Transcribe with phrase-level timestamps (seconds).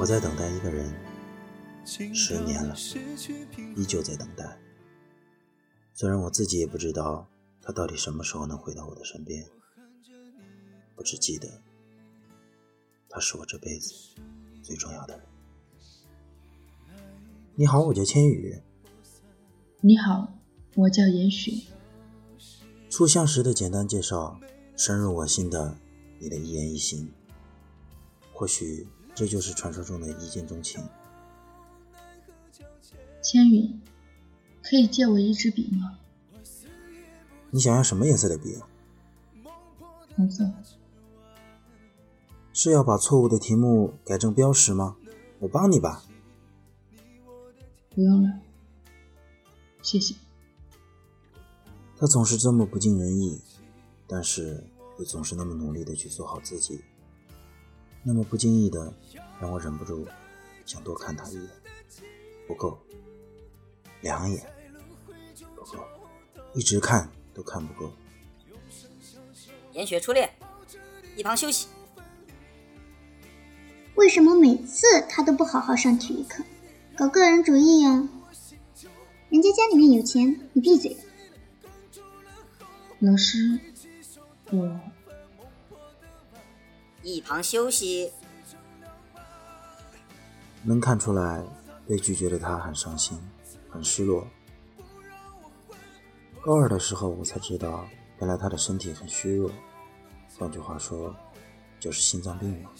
[0.00, 0.90] 我在等待一个人，
[1.84, 2.74] 十年了，
[3.76, 4.58] 依旧在等待。
[5.92, 7.28] 虽然我自己也不知道
[7.60, 9.46] 他到底什么时候能回到我的身边，
[10.96, 11.60] 我只记得
[13.10, 13.92] 他是我这辈子
[14.62, 15.26] 最重要的人。
[17.54, 18.58] 你好，我叫千羽。
[19.82, 20.32] 你好，
[20.76, 21.52] 我叫严雪。
[22.88, 24.40] 初相识的简单介绍，
[24.78, 25.76] 深入我心的
[26.18, 27.12] 你的一言一行，
[28.32, 28.88] 或许。
[29.20, 30.82] 这就是传说中的一见钟情。
[33.20, 33.78] 千羽，
[34.62, 35.98] 可以借我一支笔吗？
[37.50, 38.56] 你想要什么颜色的笔？
[40.16, 40.50] 红色。
[42.54, 44.96] 是要把错误的题目改正标识吗？
[45.40, 46.02] 我帮你吧。
[47.90, 48.40] 不用了，
[49.82, 50.14] 谢谢。
[51.98, 53.38] 他总是这么不尽人意，
[54.06, 54.64] 但是
[54.98, 56.80] 又总是那么努力的去做好自己。
[58.02, 58.92] 那么不经意的，
[59.40, 60.06] 让我忍不住
[60.64, 61.50] 想多看他一眼，
[62.46, 62.78] 不够，
[64.00, 64.46] 两眼
[65.54, 65.84] 不够，
[66.54, 67.92] 一直看都看不够。
[69.72, 70.30] 严雪初恋，
[71.14, 71.68] 一旁休息。
[73.96, 76.42] 为什么每次他都不好好上体育课，
[76.96, 78.08] 搞个人主义呀？
[79.28, 80.96] 人家家里面有钱，你闭嘴。
[82.98, 83.60] 老师，
[84.50, 84.80] 我。
[87.02, 88.12] 一旁休息。
[90.62, 91.42] 能看出来，
[91.86, 93.18] 被拒绝的他很伤心，
[93.70, 94.26] 很失落。
[96.42, 97.86] 高二的时候，我才知道，
[98.18, 99.50] 原来他的身体很虚弱，
[100.38, 101.14] 换句话说，
[101.78, 102.70] 就是心脏病了。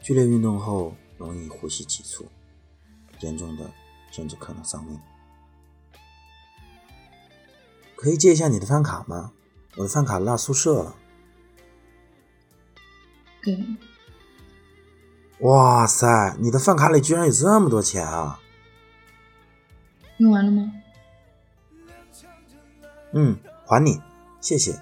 [0.00, 2.26] 剧烈运动后容易呼吸急促，
[3.20, 3.68] 严重的
[4.10, 5.00] 甚至可能丧命。
[7.96, 9.32] 可以借一下你的饭卡吗？
[9.76, 10.96] 我的饭卡落宿舍了。
[13.42, 13.64] 给。
[15.40, 18.40] 哇塞，你的饭卡里居然有这么多钱啊！
[20.18, 20.72] 用完了吗？
[23.12, 23.36] 嗯，
[23.66, 24.00] 还你，
[24.40, 24.80] 谢谢。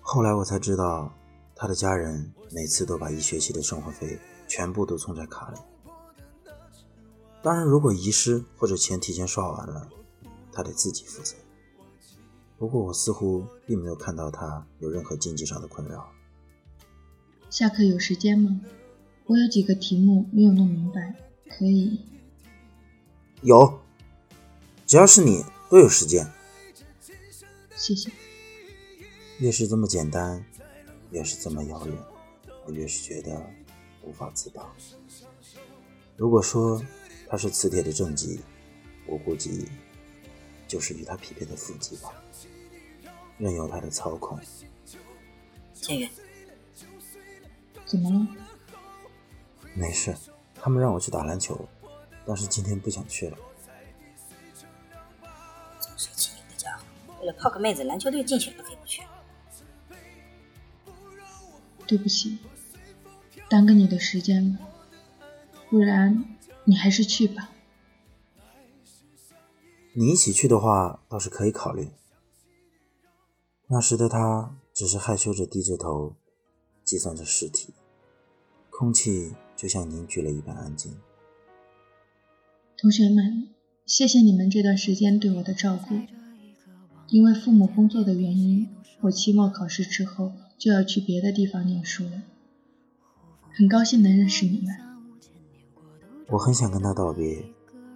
[0.00, 1.12] 后来我才知道，
[1.56, 5.58] 他的家人每次都把一学期的生活费全部都充在卡里。
[7.42, 9.88] 当然，如果遗失或者钱提前刷完了，
[10.52, 11.34] 他得自己负责。
[12.56, 16.08] 不过我似乎并没有看到他有任何经济上的困扰。
[17.50, 18.60] 下课有时间吗？
[19.26, 21.14] 我有几个题目没有弄明白，
[21.48, 22.00] 可以。
[23.42, 23.80] 有，
[24.86, 26.30] 只要是你都有时间。
[27.74, 28.10] 谢谢。
[29.38, 30.44] 越是这么简单，
[31.10, 31.96] 越是这么遥远，
[32.66, 33.42] 我越是觉得
[34.02, 34.70] 无法自拔。
[36.16, 36.82] 如果说
[37.28, 38.40] 他是磁铁的正极，
[39.06, 39.66] 我估计
[40.66, 42.12] 就是与他匹配的负极吧，
[43.38, 44.38] 任由他的操控。
[45.74, 46.08] 千羽。
[47.88, 48.28] 怎么了？
[49.74, 50.14] 没事，
[50.54, 51.66] 他们让我去打篮球，
[52.26, 53.38] 但是今天不想去了。
[55.80, 56.84] 总是气人的家伙，
[57.20, 59.02] 为了泡个妹子，篮球队竞选都可以不去。
[61.86, 62.38] 对不起，
[63.48, 64.58] 耽搁你的时间了，
[65.70, 67.48] 不然你还是去吧。
[69.94, 71.88] 你一起去的话，倒是可以考虑。
[73.68, 76.14] 那时的他只是害羞着低着头。
[76.88, 77.74] 计算着尸体，
[78.70, 80.96] 空气就像凝聚了一般安静。
[82.78, 83.50] 同学们，
[83.84, 85.94] 谢谢你们这段时间对我的照顾。
[87.08, 88.68] 因为父母工作的原因，
[89.02, 92.22] 我期末考试之后就要去别的地方念书了。
[93.52, 94.74] 很高兴能认识你们。
[96.28, 97.44] 我很想跟他道别，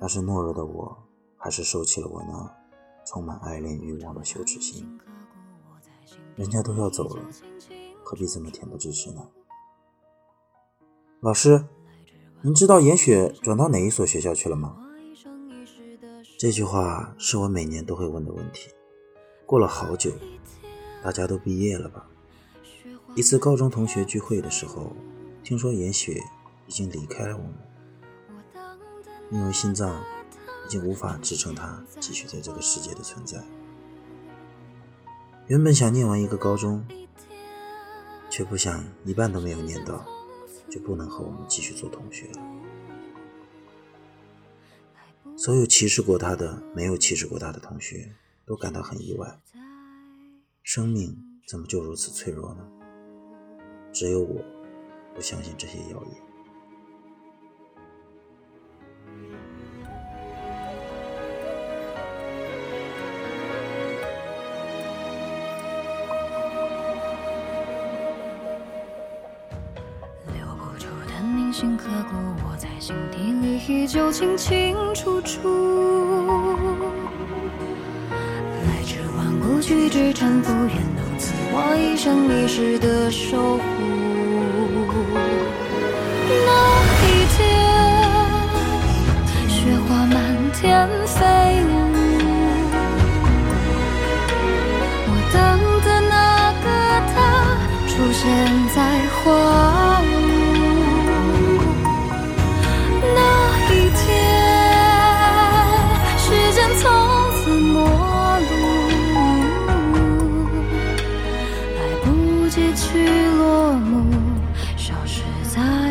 [0.00, 0.96] 但是懦弱的我
[1.36, 2.56] 还是收起了我那
[3.04, 4.98] 充满爱恋欲望的羞耻心。
[6.36, 7.22] 人家都要走了。
[8.08, 9.28] 何必这么恬不知耻呢？
[11.20, 11.66] 老师，
[12.40, 14.78] 您知道严雪转到哪一所学校去了吗？
[16.38, 18.70] 这句话是我每年都会问的问题。
[19.44, 20.10] 过了好久，
[21.04, 22.08] 大家都毕业了吧？
[23.14, 24.96] 一次高中同学聚会的时候，
[25.44, 26.18] 听说严雪
[26.66, 27.52] 已经离开了我们，
[29.30, 30.02] 因为心脏
[30.64, 33.44] 已经无法支撑她继续在这个世界的存在。
[35.48, 36.82] 原本想念完一个高中。
[38.30, 40.06] 却不想一半都没有念到，
[40.70, 42.42] 就不能和我们继续做同学了。
[45.36, 48.12] 所有歧视过他的、没有歧视过他的同学
[48.44, 49.40] 都感到很意外。
[50.62, 51.16] 生命
[51.46, 52.68] 怎么就如此脆弱呢？
[53.92, 54.44] 只有我
[55.14, 56.27] 不相信这些谣言。
[71.60, 72.14] 心刻骨，
[72.44, 75.40] 我在心底里依旧清清楚楚。
[78.62, 83.60] 来之万古去之沉浮，愿能赐我一生一世的守护。
[86.46, 86.50] 那
[87.02, 87.36] 一天，
[89.48, 90.14] 雪花满
[90.52, 91.18] 天飞
[91.64, 91.68] 舞，
[95.08, 95.36] 我等
[95.82, 96.66] 的那个
[97.10, 97.16] 他
[97.88, 98.22] 出现
[98.72, 98.78] 在
[99.10, 99.26] 花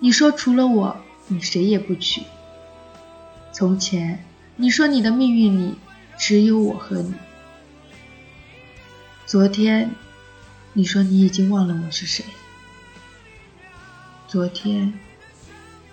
[0.00, 0.96] 你说除了我，
[1.28, 2.22] 你谁也不娶。
[3.52, 4.24] 从前，
[4.56, 5.74] 你说你的命运里
[6.18, 7.14] 只有我和你。
[9.24, 9.90] 昨天，
[10.74, 12.24] 你说你已经忘了我是谁。
[14.28, 14.92] 昨天，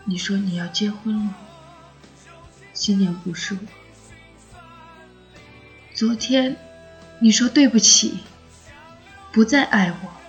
[0.06, 1.34] 你说你要结婚了，
[2.74, 3.60] 新娘不是我。
[5.94, 6.58] 昨天。
[7.20, 8.18] 你说对不起，
[9.32, 10.23] 不再爱我。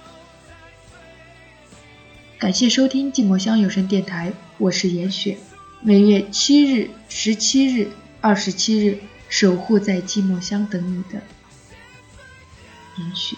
[2.36, 5.38] 感谢收听寂寞乡有声电台，我是严雪。
[5.80, 7.90] 每月七日、十七日、
[8.20, 8.98] 二十七日，
[9.28, 11.22] 守护在寂寞乡等你的
[12.98, 13.36] 严雪。